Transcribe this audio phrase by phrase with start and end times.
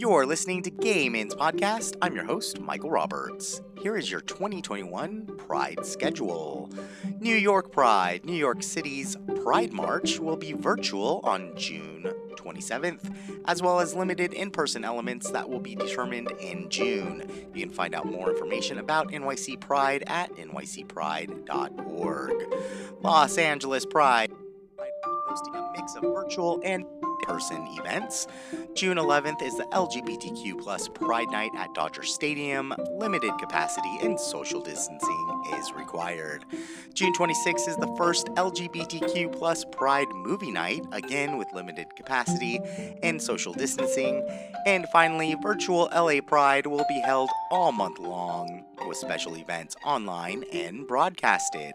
[0.00, 1.94] You're listening to Game Ins Podcast.
[2.00, 3.60] I'm your host, Michael Roberts.
[3.82, 6.70] Here is your 2021 Pride schedule.
[7.18, 13.14] New York Pride, New York City's Pride March will be virtual on June 27th,
[13.44, 17.30] as well as limited in person elements that will be determined in June.
[17.52, 21.44] You can find out more information about NYC Pride at nycpride.org.
[23.02, 24.32] Los Angeles Pride
[25.30, 26.86] hosting a mix of virtual and
[27.22, 28.26] person events.
[28.74, 32.74] June 11th is the LGBTQ plus Pride Night at Dodger Stadium.
[32.92, 36.44] Limited capacity and social distancing is required.
[36.94, 42.60] June 26th is the first LGBTQ plus Pride movie night, again with limited capacity
[43.02, 44.26] and social distancing.
[44.66, 50.44] And finally, virtual LA Pride will be held all month long with special events online
[50.52, 51.72] and broadcasted.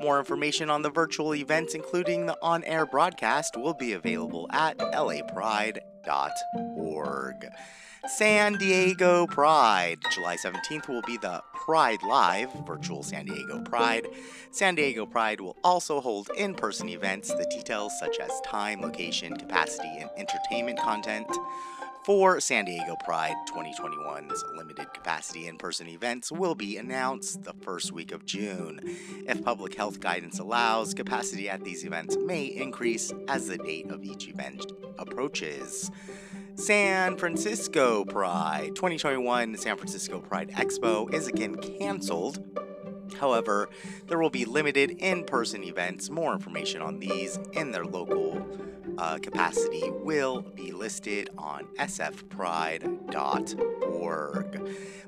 [0.00, 4.76] More information on the virtual events, including the on air broadcast, will be available at
[4.92, 7.52] lapride.org.
[8.04, 9.98] San Diego Pride.
[10.12, 14.06] July 17th will be the Pride Live virtual San Diego Pride.
[14.50, 17.28] San Diego Pride will also hold in person events.
[17.34, 21.26] The details, such as time, location, capacity, and entertainment content,
[22.04, 27.90] for San Diego Pride 2021's limited capacity in person events will be announced the first
[27.90, 28.78] week of June.
[29.26, 34.04] If public health guidance allows, capacity at these events may increase as the date of
[34.04, 35.90] each event approaches.
[36.56, 42.42] San Francisco Pride 2021 San Francisco Pride Expo is again canceled.
[43.20, 43.68] However,
[44.06, 46.08] there will be limited in person events.
[46.08, 48.42] More information on these in their local
[48.96, 52.96] uh, capacity will be listed on sfpride.org.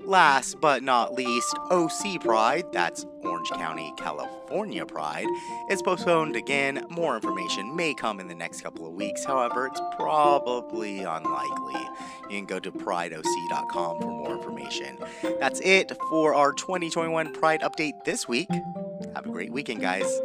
[0.00, 3.06] Last but not least, OC Pride, that's
[3.38, 5.28] Orange County, California Pride,
[5.70, 6.84] is postponed again.
[6.88, 11.80] More information may come in the next couple of weeks, however, it's probably unlikely.
[12.28, 14.98] You can go to prideoc.com for more information.
[15.38, 18.50] That's it for our 2021 Pride update this week.
[19.14, 20.20] Have a great weekend, guys.